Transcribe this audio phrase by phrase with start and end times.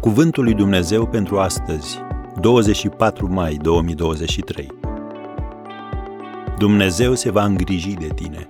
[0.00, 1.98] Cuvântul lui Dumnezeu pentru astăzi,
[2.40, 4.68] 24 mai 2023.
[6.58, 8.48] Dumnezeu se va îngriji de tine.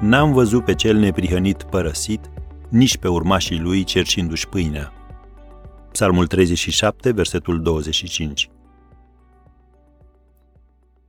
[0.00, 2.30] N-am văzut pe cel neprihănit părăsit,
[2.68, 4.92] nici pe urmașii lui cerșindu-și pâinea.
[5.92, 8.50] Psalmul 37, versetul 25.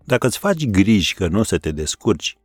[0.03, 2.37] Dacă îți faci griji că nu o să te descurci,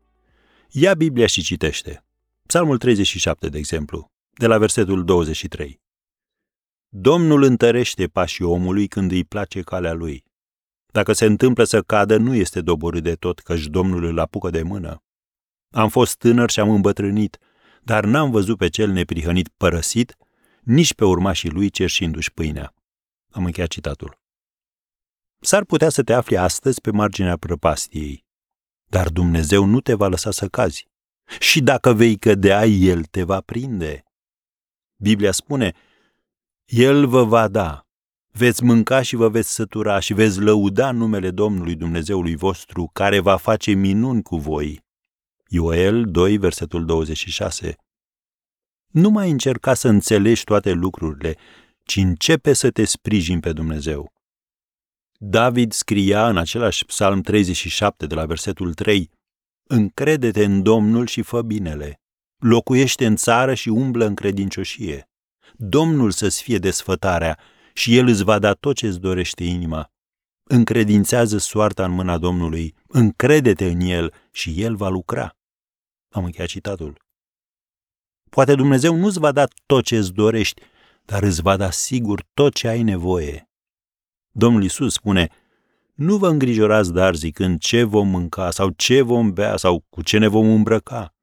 [0.71, 2.05] ia Biblia și citește.
[2.47, 4.07] Psalmul 37, de exemplu,
[4.39, 5.85] de la versetul 23.
[6.89, 10.25] Domnul întărește pașii omului când îi place calea lui.
[10.87, 14.63] Dacă se întâmplă să cadă, nu este doborât de tot, căci Domnul îl apucă de
[14.63, 15.03] mână.
[15.71, 17.39] Am fost tânăr și am îmbătrânit,
[17.83, 20.17] dar n-am văzut pe cel neprihănit părăsit,
[20.63, 22.75] nici pe urmașii lui cerșindu-și pâinea.
[23.31, 24.19] Am încheiat citatul.
[25.41, 28.25] S-ar putea să te afli astăzi pe marginea prăpastiei,
[28.85, 30.89] dar Dumnezeu nu te va lăsa să cazi.
[31.39, 34.05] Și dacă vei cădea, El te va prinde.
[34.97, 35.73] Biblia spune,
[36.67, 37.87] El vă va da,
[38.33, 43.37] veți mânca și vă veți sătura și veți lăuda numele Domnului Dumnezeului vostru, care va
[43.37, 44.85] face minuni cu voi.
[45.49, 47.77] Ioel 2, versetul 26.
[48.87, 51.37] Nu mai încerca să înțelegi toate lucrurile,
[51.83, 54.13] ci începe să te sprijini pe Dumnezeu.
[55.19, 59.11] David scria în același psalm 37 de la versetul 3,
[59.69, 62.01] Încrede-te în Domnul și fă binele.
[62.37, 65.09] Locuiește în țară și umblă în credincioșie.
[65.59, 67.39] Domnul să-ți fie desfătarea
[67.73, 69.91] și El îți va da tot ce îți dorește inima.
[70.43, 75.37] Încredințează soarta în mâna Domnului, încrede-te în El și El va lucra.
[76.09, 77.05] Am încheiat citatul.
[78.31, 80.63] Poate Dumnezeu nu-ți va da tot ce îți dorești,
[81.05, 83.49] dar îți va da sigur tot ce ai nevoie.
[84.31, 85.29] Domnul Isus spune,
[85.95, 90.19] nu vă îngrijorați, dar zicând ce vom mânca sau ce vom bea sau cu ce
[90.19, 91.15] ne vom îmbrăca,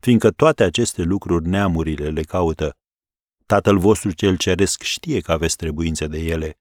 [0.00, 2.76] fiindcă toate aceste lucruri neamurile le caută.
[3.46, 6.58] Tatăl vostru cel ceresc știe că aveți trebuințe de ele.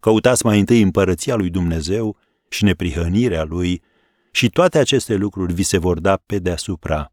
[0.00, 2.16] Căutați mai întâi împărăția lui Dumnezeu
[2.48, 3.82] și neprihănirea lui
[4.32, 7.12] și toate aceste lucruri vi se vor da pe deasupra.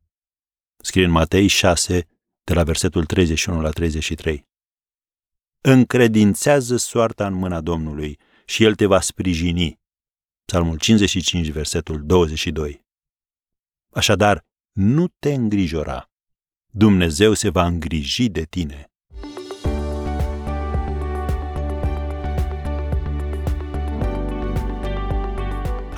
[0.77, 2.07] Scrie în Matei 6,
[2.43, 4.47] de la versetul 31 la 33.
[5.61, 9.79] Încredințează soarta în mâna Domnului și El te va sprijini.
[10.45, 12.85] Psalmul 55, versetul 22.
[13.89, 16.09] Așadar, nu te îngrijora.
[16.71, 18.91] Dumnezeu se va îngriji de tine.